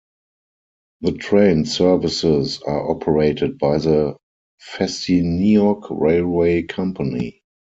The 1.01 1.11
train 1.11 1.65
services 1.65 2.59
are 2.63 2.89
operated 2.89 3.59
by 3.59 3.77
the 3.77 4.17
Festiniog 4.59 5.91
Railway 5.91 6.63
Company. 6.63 7.43